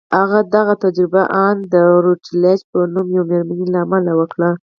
[0.19, 1.55] هغه دغه تجربه د ان
[2.05, 4.49] روتليج په نوم يوې مېرمنې له امله وکړه.